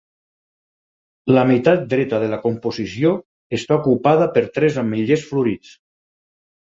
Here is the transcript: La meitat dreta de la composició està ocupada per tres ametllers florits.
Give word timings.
La 1.35 1.43
meitat 1.49 1.83
dreta 1.91 2.21
de 2.25 2.31
la 2.33 2.39
composició 2.45 3.11
està 3.61 3.77
ocupada 3.83 4.29
per 4.39 4.47
tres 4.59 4.81
ametllers 4.85 5.29
florits. 5.35 5.77